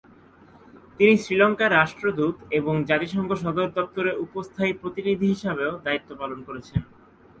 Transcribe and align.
তিনি 0.99 1.13
শ্রীলঙ্কার 1.17 1.69
রাষ্ট্রদূত 1.71 2.35
এবং 2.51 2.73
জাতিসংঘ 2.83 3.29
সদর 3.35 3.67
দপ্তরে 3.69 4.11
উপ-স্থায়ী 4.23 4.71
প্রতিনিধি 4.73 5.27
হিসাবেও 5.27 5.73
দায়িত্ব 5.85 6.09
পালন 6.15 6.39
করেছেন। 6.47 6.79